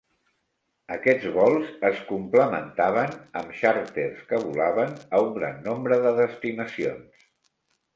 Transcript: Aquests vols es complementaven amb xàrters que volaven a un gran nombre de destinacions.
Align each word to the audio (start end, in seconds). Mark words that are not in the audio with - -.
Aquests 0.95 1.27
vols 1.35 1.67
es 1.91 2.01
complementaven 2.13 3.15
amb 3.43 3.55
xàrters 3.61 4.27
que 4.33 4.43
volaven 4.49 5.01
a 5.21 5.25
un 5.31 5.33
gran 5.41 5.65
nombre 5.71 6.05
de 6.09 6.21
destinacions. 6.27 7.35